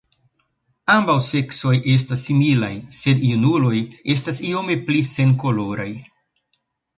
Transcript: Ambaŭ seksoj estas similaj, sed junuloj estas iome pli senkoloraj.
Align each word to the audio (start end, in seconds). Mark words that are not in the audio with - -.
Ambaŭ 0.93 1.17
seksoj 1.25 1.73
estas 1.95 2.23
similaj, 2.29 2.71
sed 3.01 3.21
junuloj 3.27 3.75
estas 4.15 4.41
iome 4.53 4.79
pli 4.89 5.05
senkoloraj. 5.11 5.89